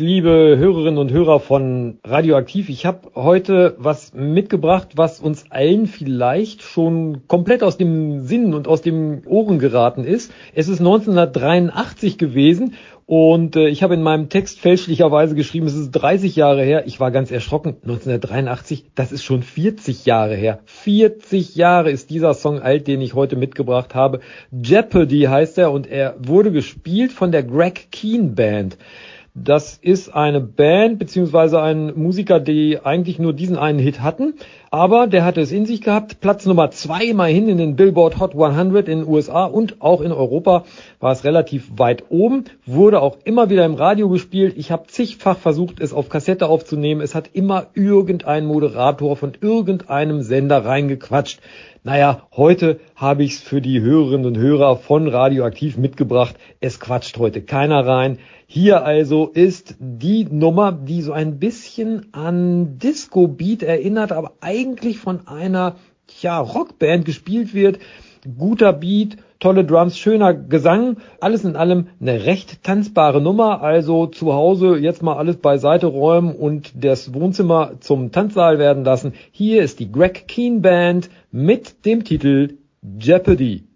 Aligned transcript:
liebe 0.00 0.56
Hörerinnen 0.58 0.98
und 0.98 1.12
Hörer 1.12 1.40
von 1.40 1.98
Radioaktiv. 2.04 2.68
Ich 2.68 2.86
habe 2.86 3.10
heute 3.14 3.74
was 3.78 4.12
mitgebracht, 4.14 4.92
was 4.96 5.20
uns 5.20 5.50
allen 5.50 5.86
vielleicht 5.86 6.62
schon 6.62 7.26
komplett 7.26 7.62
aus 7.62 7.76
dem 7.76 8.22
Sinn 8.22 8.54
und 8.54 8.68
aus 8.68 8.82
den 8.82 9.26
Ohren 9.26 9.58
geraten 9.58 10.04
ist. 10.04 10.32
Es 10.54 10.68
ist 10.68 10.78
1983 10.78 12.18
gewesen 12.18 12.74
und 13.06 13.56
äh, 13.56 13.68
ich 13.68 13.82
habe 13.82 13.94
in 13.94 14.02
meinem 14.02 14.28
Text 14.28 14.60
fälschlicherweise 14.60 15.34
geschrieben, 15.34 15.66
es 15.66 15.74
ist 15.74 15.92
30 15.92 16.36
Jahre 16.36 16.62
her. 16.62 16.86
Ich 16.86 17.00
war 17.00 17.10
ganz 17.10 17.30
erschrocken. 17.30 17.76
1983, 17.82 18.90
das 18.94 19.12
ist 19.12 19.24
schon 19.24 19.42
40 19.42 20.04
Jahre 20.04 20.34
her. 20.36 20.60
40 20.66 21.56
Jahre 21.56 21.90
ist 21.90 22.10
dieser 22.10 22.34
Song 22.34 22.60
alt, 22.60 22.86
den 22.86 23.00
ich 23.00 23.14
heute 23.14 23.36
mitgebracht 23.36 23.94
habe. 23.94 24.20
Jeopardy 24.52 25.22
heißt 25.22 25.58
er 25.58 25.72
und 25.72 25.86
er 25.86 26.16
wurde 26.18 26.52
gespielt 26.52 27.12
von 27.12 27.32
der 27.32 27.42
Greg 27.42 27.90
Keen 27.90 28.34
Band. 28.34 28.76
Das 29.44 29.78
ist 29.80 30.14
eine 30.14 30.40
Band 30.40 30.98
beziehungsweise 30.98 31.60
ein 31.62 31.92
Musiker, 31.96 32.40
die 32.40 32.78
eigentlich 32.82 33.18
nur 33.18 33.32
diesen 33.32 33.56
einen 33.56 33.78
Hit 33.78 34.00
hatten, 34.00 34.34
aber 34.70 35.06
der 35.06 35.24
hatte 35.24 35.40
es 35.40 35.52
in 35.52 35.64
sich 35.64 35.80
gehabt. 35.80 36.20
Platz 36.20 36.44
Nummer 36.44 36.70
zwei 36.70 37.04
immerhin 37.04 37.48
in 37.48 37.56
den 37.56 37.76
Billboard 37.76 38.18
Hot 38.18 38.34
100 38.34 38.88
in 38.88 39.00
den 39.00 39.08
USA 39.08 39.44
und 39.44 39.80
auch 39.80 40.00
in 40.00 40.12
Europa 40.12 40.64
war 40.98 41.12
es 41.12 41.24
relativ 41.24 41.70
weit 41.76 42.04
oben, 42.08 42.44
wurde 42.66 43.00
auch 43.00 43.18
immer 43.24 43.48
wieder 43.48 43.64
im 43.64 43.74
Radio 43.74 44.08
gespielt. 44.08 44.54
Ich 44.56 44.72
habe 44.72 44.88
zigfach 44.88 45.38
versucht, 45.38 45.80
es 45.80 45.92
auf 45.92 46.08
Kassette 46.08 46.48
aufzunehmen. 46.48 47.00
Es 47.00 47.14
hat 47.14 47.30
immer 47.32 47.68
irgendein 47.74 48.44
Moderator 48.44 49.16
von 49.16 49.32
irgendeinem 49.40 50.22
Sender 50.22 50.64
reingequatscht. 50.64 51.40
Naja, 51.88 52.28
heute 52.36 52.80
habe 52.96 53.24
ich 53.24 53.36
es 53.36 53.40
für 53.40 53.62
die 53.62 53.80
Hörerinnen 53.80 54.26
und 54.26 54.36
Hörer 54.36 54.76
von 54.76 55.08
Radioaktiv 55.08 55.78
mitgebracht. 55.78 56.36
Es 56.60 56.80
quatscht 56.80 57.16
heute 57.16 57.40
keiner 57.40 57.86
rein. 57.86 58.18
Hier 58.46 58.84
also 58.84 59.28
ist 59.28 59.76
die 59.78 60.26
Nummer, 60.26 60.70
die 60.70 61.00
so 61.00 61.12
ein 61.12 61.38
bisschen 61.38 62.12
an 62.12 62.78
Disco 62.78 63.26
Beat 63.26 63.62
erinnert, 63.62 64.12
aber 64.12 64.34
eigentlich 64.42 64.98
von 64.98 65.26
einer 65.28 65.76
ja, 66.20 66.38
Rockband 66.38 67.06
gespielt 67.06 67.54
wird. 67.54 67.78
Guter 68.36 68.72
Beat, 68.72 69.16
tolle 69.38 69.64
Drums, 69.64 69.98
schöner 69.98 70.34
Gesang, 70.34 70.96
alles 71.20 71.44
in 71.44 71.56
allem 71.56 71.86
eine 72.00 72.26
recht 72.26 72.62
tanzbare 72.62 73.20
Nummer. 73.20 73.62
Also 73.62 74.06
zu 74.06 74.32
Hause 74.32 74.76
jetzt 74.76 75.02
mal 75.02 75.16
alles 75.16 75.36
beiseite 75.36 75.86
räumen 75.86 76.34
und 76.34 76.72
das 76.84 77.14
Wohnzimmer 77.14 77.72
zum 77.80 78.12
Tanzsaal 78.12 78.58
werden 78.58 78.84
lassen. 78.84 79.12
Hier 79.32 79.62
ist 79.62 79.80
die 79.80 79.90
Greg 79.90 80.26
Keen 80.28 80.62
Band 80.62 81.08
mit 81.30 81.86
dem 81.86 82.04
Titel 82.04 82.58
Jeopardy. 82.98 83.67